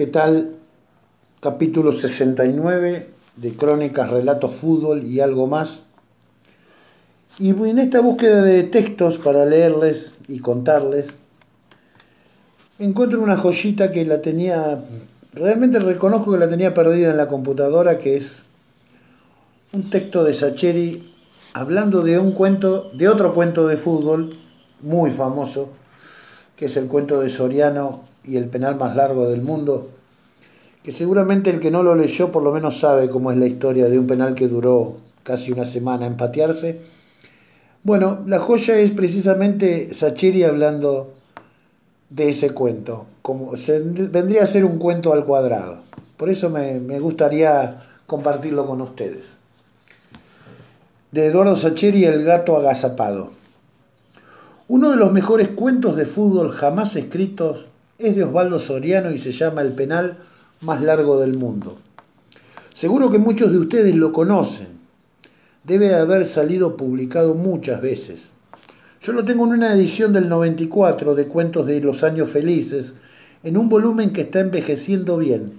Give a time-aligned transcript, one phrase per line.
[0.00, 0.56] ¿Qué tal?
[1.40, 5.84] Capítulo 69 de Crónicas, Relatos, Fútbol y algo más.
[7.38, 11.18] Y en esta búsqueda de textos para leerles y contarles,
[12.78, 14.82] encuentro una joyita que la tenía,
[15.34, 18.46] realmente reconozco que la tenía perdida en la computadora, que es
[19.74, 21.12] un texto de Sacheri
[21.52, 24.38] hablando de un cuento, de otro cuento de fútbol
[24.80, 25.68] muy famoso,
[26.56, 29.90] que es el cuento de Soriano y el penal más largo del mundo,
[30.82, 33.88] que seguramente el que no lo leyó por lo menos sabe cómo es la historia
[33.88, 36.80] de un penal que duró casi una semana en patearse.
[37.82, 41.14] Bueno, la joya es precisamente Sacheri hablando
[42.10, 45.82] de ese cuento, como se, vendría a ser un cuento al cuadrado.
[46.16, 49.38] Por eso me, me gustaría compartirlo con ustedes.
[51.12, 53.30] De Eduardo Sacheri, El gato agazapado.
[54.68, 57.66] Uno de los mejores cuentos de fútbol jamás escritos
[58.00, 60.16] es de Osvaldo Soriano y se llama El penal
[60.62, 61.78] más largo del mundo.
[62.72, 64.68] Seguro que muchos de ustedes lo conocen.
[65.64, 68.30] Debe haber salido publicado muchas veces.
[69.02, 72.94] Yo lo tengo en una edición del 94 de Cuentos de los Años Felices,
[73.42, 75.52] en un volumen que está envejeciendo bien.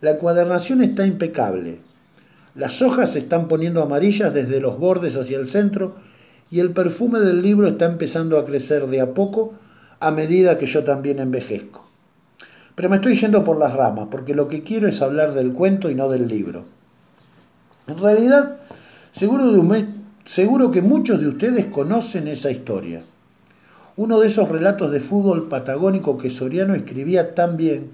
[0.00, 1.78] La encuadernación está impecable.
[2.56, 5.94] Las hojas se están poniendo amarillas desde los bordes hacia el centro
[6.50, 9.54] y el perfume del libro está empezando a crecer de a poco
[10.00, 11.85] a medida que yo también envejezco.
[12.76, 15.90] Pero me estoy yendo por las ramas, porque lo que quiero es hablar del cuento
[15.90, 16.66] y no del libro.
[17.86, 18.58] En realidad,
[19.10, 19.86] seguro, de
[20.26, 23.02] seguro que muchos de ustedes conocen esa historia.
[23.96, 27.92] Uno de esos relatos de fútbol patagónico que Soriano escribía tan bien,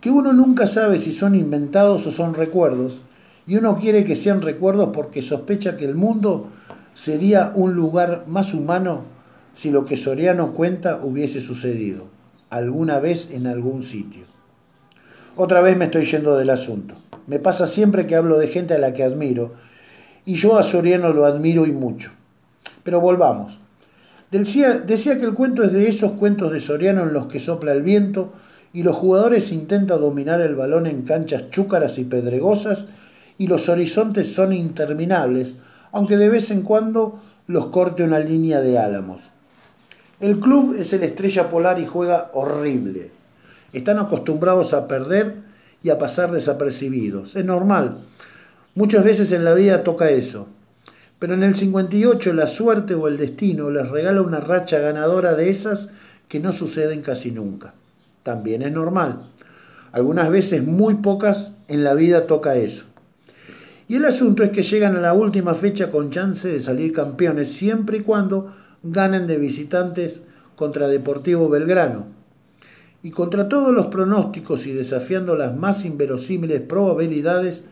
[0.00, 3.02] que uno nunca sabe si son inventados o son recuerdos,
[3.46, 6.48] y uno quiere que sean recuerdos porque sospecha que el mundo
[6.94, 9.02] sería un lugar más humano
[9.54, 12.21] si lo que Soriano cuenta hubiese sucedido
[12.52, 14.26] alguna vez en algún sitio.
[15.36, 16.96] Otra vez me estoy yendo del asunto.
[17.26, 19.54] Me pasa siempre que hablo de gente a la que admiro,
[20.26, 22.10] y yo a Soriano lo admiro y mucho.
[22.82, 23.58] Pero volvamos.
[24.30, 27.72] Decía, decía que el cuento es de esos cuentos de Soriano en los que sopla
[27.72, 28.34] el viento
[28.74, 32.88] y los jugadores intentan dominar el balón en canchas chúcaras y pedregosas
[33.38, 35.56] y los horizontes son interminables,
[35.90, 39.30] aunque de vez en cuando los corte una línea de álamos.
[40.22, 43.10] El club es el estrella polar y juega horrible.
[43.72, 45.34] Están acostumbrados a perder
[45.82, 47.34] y a pasar desapercibidos.
[47.34, 47.98] Es normal.
[48.76, 50.46] Muchas veces en la vida toca eso.
[51.18, 55.50] Pero en el 58 la suerte o el destino les regala una racha ganadora de
[55.50, 55.90] esas
[56.28, 57.74] que no suceden casi nunca.
[58.22, 59.24] También es normal.
[59.90, 62.84] Algunas veces muy pocas en la vida toca eso.
[63.88, 67.50] Y el asunto es que llegan a la última fecha con chance de salir campeones
[67.50, 70.22] siempre y cuando ganen de visitantes
[70.56, 72.06] contra Deportivo Belgrano.
[73.02, 77.64] Y contra todos los pronósticos y desafiando las más inverosímiles probabilidades,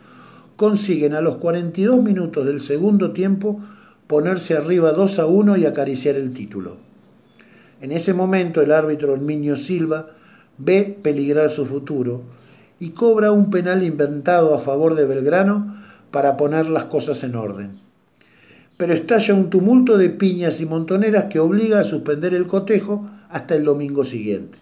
[0.56, 3.60] consiguen a los 42 minutos del segundo tiempo
[4.06, 6.78] ponerse arriba 2 a 1 y acariciar el título.
[7.80, 10.08] En ese momento el árbitro Herminio Silva
[10.58, 12.22] ve peligrar su futuro
[12.78, 15.76] y cobra un penal inventado a favor de Belgrano
[16.10, 17.89] para poner las cosas en orden
[18.80, 23.54] pero estalla un tumulto de piñas y montoneras que obliga a suspender el cotejo hasta
[23.54, 24.56] el domingo siguiente.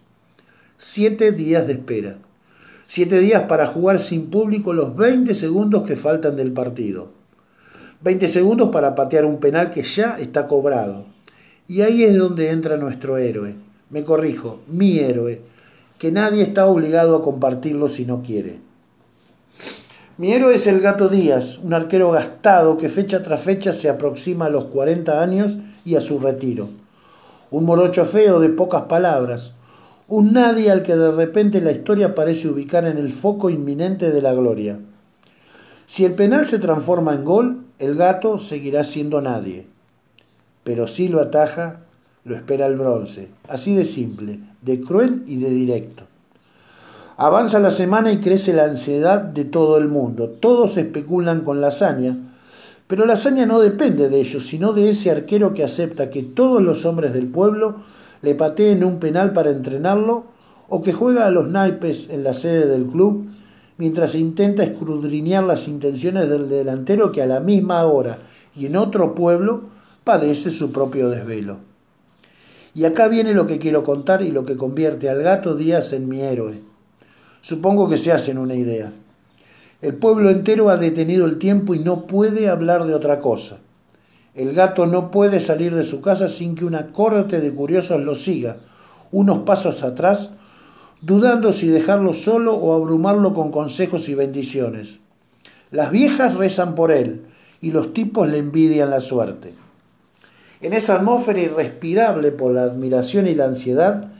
[0.77, 2.19] Siete días de espera.
[2.89, 7.13] Siete días para jugar sin público los 20 segundos que faltan del partido.
[8.01, 11.07] 20 segundos para patear un penal que ya está cobrado.
[11.69, 13.55] Y ahí es donde entra nuestro héroe.
[13.89, 15.43] Me corrijo, mi héroe,
[15.97, 18.59] que nadie está obligado a compartirlo si no quiere.
[20.19, 24.47] Mi héroe es el Gato Díaz, un arquero gastado que fecha tras fecha se aproxima
[24.47, 26.69] a los 40 años y a su retiro.
[27.53, 29.53] Un morocho feo de pocas palabras,
[30.09, 34.21] un nadie al que de repente la historia parece ubicar en el foco inminente de
[34.21, 34.81] la gloria.
[35.87, 39.69] Si el penal se transforma en gol, el gato seguirá siendo nadie.
[40.65, 41.83] Pero si lo ataja,
[42.25, 43.31] lo espera el bronce.
[43.49, 46.08] Así de simple, de cruel y de directo.
[47.21, 50.29] Avanza la semana y crece la ansiedad de todo el mundo.
[50.29, 52.17] Todos especulan con la hazaña,
[52.87, 56.63] pero la hazaña no depende de ellos, sino de ese arquero que acepta que todos
[56.63, 57.75] los hombres del pueblo
[58.23, 60.27] le pateen un penal para entrenarlo
[60.69, 63.27] o que juega a los naipes en la sede del club
[63.79, 68.19] mientras intenta escudriñar las intenciones del delantero que a la misma hora
[68.55, 69.63] y en otro pueblo
[70.05, 71.59] padece su propio desvelo.
[72.77, 76.09] Y acá viene lo que quiero contar y lo que convierte al gato Díaz en
[76.09, 76.78] mi héroe.
[77.41, 78.93] Supongo que se hacen una idea.
[79.81, 83.59] El pueblo entero ha detenido el tiempo y no puede hablar de otra cosa.
[84.35, 88.15] El gato no puede salir de su casa sin que una corte de curiosos lo
[88.15, 88.59] siga,
[89.13, 90.33] unos pasos atrás,
[91.01, 95.01] dudando si dejarlo solo o abrumarlo con consejos y bendiciones.
[95.71, 97.27] Las viejas rezan por él
[97.61, 99.55] y los tipos le envidian la suerte.
[100.61, 104.11] En esa atmósfera irrespirable por la admiración y la ansiedad,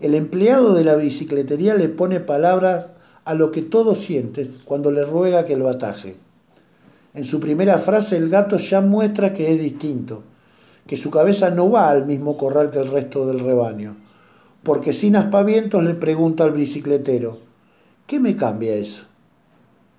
[0.00, 2.94] el empleado de la bicicletería le pone palabras
[3.24, 6.16] a lo que todo siente cuando le ruega que lo ataje.
[7.14, 10.24] En su primera frase el gato ya muestra que es distinto,
[10.86, 13.96] que su cabeza no va al mismo corral que el resto del rebaño,
[14.62, 17.38] porque sin aspavientos le pregunta al bicicletero,
[18.06, 19.06] ¿qué me cambia eso?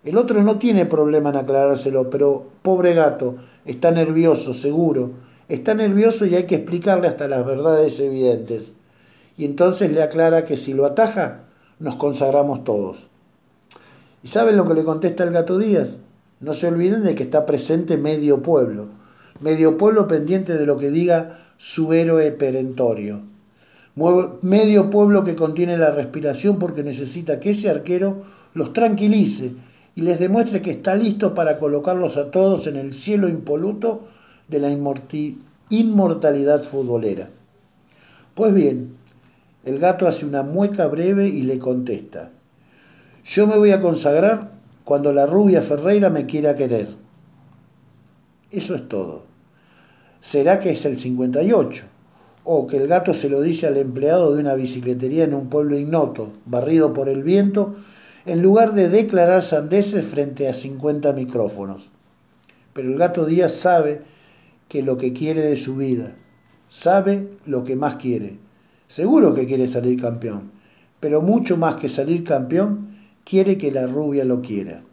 [0.03, 5.11] El otro no tiene problema en aclarárselo, pero pobre gato, está nervioso, seguro,
[5.49, 8.73] está nervioso y hay que explicarle hasta las verdades evidentes.
[9.37, 11.41] Y entonces le aclara que si lo ataja,
[11.79, 13.09] nos consagramos todos.
[14.23, 15.99] ¿Y saben lo que le contesta el gato Díaz?
[16.39, 18.87] No se olviden de que está presente medio pueblo,
[19.39, 23.23] medio pueblo pendiente de lo que diga su héroe perentorio.
[24.41, 28.23] Medio pueblo que contiene la respiración porque necesita que ese arquero
[28.53, 29.53] los tranquilice
[29.95, 34.01] y les demuestre que está listo para colocarlos a todos en el cielo impoluto
[34.49, 34.69] de la
[35.69, 37.29] inmortalidad futbolera.
[38.33, 38.97] Pues bien,
[39.65, 42.31] el gato hace una mueca breve y le contesta,
[43.23, 44.51] yo me voy a consagrar
[44.83, 46.89] cuando la rubia Ferreira me quiera querer.
[48.51, 49.23] Eso es todo.
[50.19, 51.83] ¿Será que es el 58?
[52.43, 55.77] O que el gato se lo dice al empleado de una bicicletería en un pueblo
[55.77, 57.75] ignoto, barrido por el viento,
[58.27, 61.89] en lugar de declarar sandeces frente a 50 micrófonos.
[62.73, 64.03] Pero el gato Díaz sabe
[64.67, 66.15] que lo que quiere de su vida,
[66.69, 68.44] sabe lo que más quiere.
[68.87, 70.51] Seguro que quiere salir campeón,
[70.99, 74.83] pero mucho más que salir campeón, quiere que la rubia lo quiera.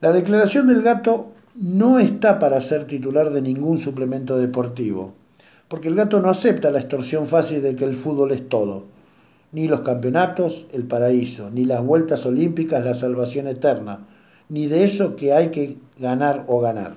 [0.00, 5.12] La declaración del gato no está para ser titular de ningún suplemento deportivo,
[5.68, 8.84] porque el gato no acepta la extorsión fácil de que el fútbol es todo,
[9.52, 14.06] ni los campeonatos, el paraíso, ni las vueltas olímpicas, la salvación eterna,
[14.48, 16.96] ni de eso que hay que ganar o ganar.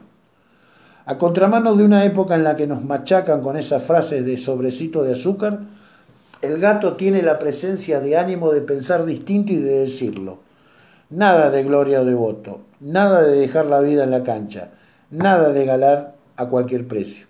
[1.05, 5.03] A contramano de una época en la que nos machacan con esas frases de sobrecito
[5.03, 5.61] de azúcar,
[6.41, 10.39] el gato tiene la presencia de ánimo de pensar distinto y de decirlo.
[11.09, 14.71] Nada de gloria o de voto, nada de dejar la vida en la cancha,
[15.09, 17.27] nada de galar a cualquier precio.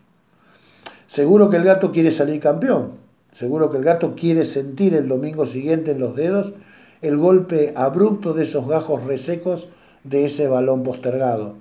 [1.05, 2.93] Seguro que el gato quiere salir campeón,
[3.31, 6.53] seguro que el gato quiere sentir el domingo siguiente en los dedos
[7.01, 9.69] el golpe abrupto de esos gajos resecos
[10.03, 11.55] de ese balón postergado.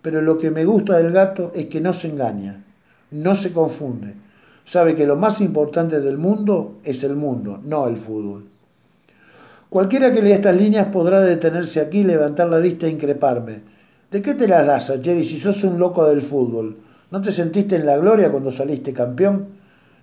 [0.00, 2.64] Pero lo que me gusta del gato es que no se engaña,
[3.10, 4.14] no se confunde
[4.64, 8.46] sabe que lo más importante del mundo es el mundo, no el fútbol.
[9.68, 13.62] Cualquiera que lea estas líneas podrá detenerse aquí, levantar la vista e increparme.
[14.10, 16.76] ¿De qué te las das, Jerry, si sos un loco del fútbol?
[17.10, 19.48] ¿No te sentiste en la gloria cuando saliste campeón?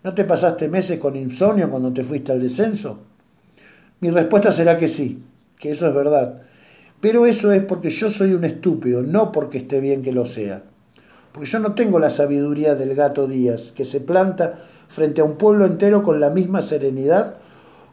[0.04, 3.00] ¿No te pasaste meses con insomnio cuando te fuiste al descenso?
[4.00, 5.22] Mi respuesta será que sí,
[5.60, 6.42] que eso es verdad.
[7.02, 10.64] Pero eso es porque yo soy un estúpido, no porque esté bien que lo sea
[11.38, 14.56] porque yo no tengo la sabiduría del gato Díaz, que se planta
[14.88, 17.36] frente a un pueblo entero con la misma serenidad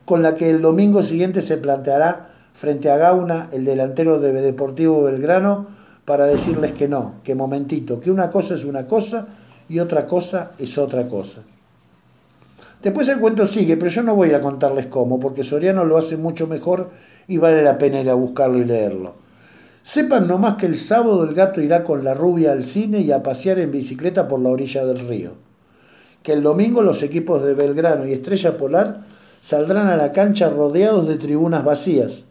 [0.07, 5.03] con la que el domingo siguiente se planteará frente a Gauna, el delantero de Deportivo
[5.03, 5.67] Belgrano,
[6.07, 9.27] para decirles que no, que momentito, que una cosa es una cosa
[9.69, 11.43] y otra cosa es otra cosa.
[12.83, 16.17] Después el cuento sigue, pero yo no voy a contarles cómo, porque Soriano lo hace
[16.17, 16.89] mucho mejor
[17.29, 19.24] y vale la pena ir a buscarlo y leerlo.
[19.87, 23.23] Sepan nomás que el sábado el gato irá con la rubia al cine y a
[23.23, 25.33] pasear en bicicleta por la orilla del río.
[26.23, 29.03] Que el domingo los equipos de Belgrano y Estrella Polar
[29.43, 32.25] saldrán a la cancha rodeados de tribunas vacías.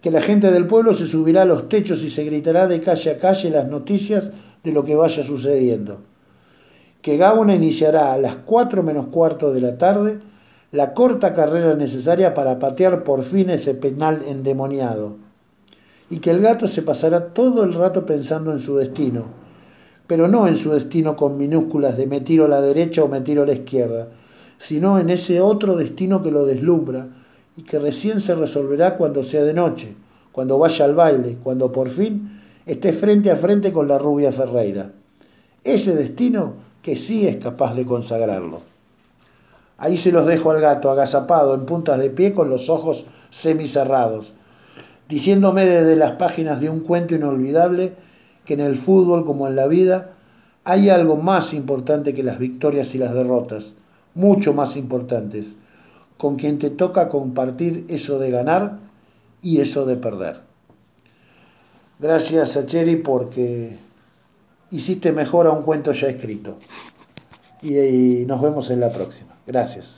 [0.00, 3.10] Que la gente del pueblo se subirá a los techos y se gritará de calle
[3.10, 4.30] a calle las noticias
[4.64, 6.00] de lo que vaya sucediendo.
[7.02, 10.20] Que Gauna iniciará a las 4 menos cuarto de la tarde
[10.72, 15.29] la corta carrera necesaria para patear por fin ese penal endemoniado
[16.10, 19.26] y que el gato se pasará todo el rato pensando en su destino,
[20.08, 23.20] pero no en su destino con minúsculas de me tiro a la derecha o me
[23.20, 24.08] tiro a la izquierda,
[24.58, 27.08] sino en ese otro destino que lo deslumbra
[27.56, 29.94] y que recién se resolverá cuando sea de noche,
[30.32, 34.92] cuando vaya al baile, cuando por fin esté frente a frente con la rubia Ferreira.
[35.62, 38.62] Ese destino que sí es capaz de consagrarlo.
[39.78, 44.34] Ahí se los dejo al gato, agazapado, en puntas de pie, con los ojos semicerrados,
[45.10, 47.92] diciéndome desde las páginas de un cuento inolvidable
[48.46, 50.12] que en el fútbol como en la vida
[50.64, 53.74] hay algo más importante que las victorias y las derrotas,
[54.14, 55.56] mucho más importantes,
[56.16, 58.78] con quien te toca compartir eso de ganar
[59.42, 60.40] y eso de perder.
[61.98, 63.76] Gracias a Cheri porque
[64.70, 66.56] hiciste mejor a un cuento ya escrito.
[67.62, 69.34] Y, nos vemos en la próxima.
[69.46, 69.88] Gracias.